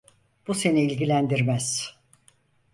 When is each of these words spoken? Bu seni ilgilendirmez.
Bu 0.47 0.53
seni 0.55 0.81
ilgilendirmez. 0.81 1.97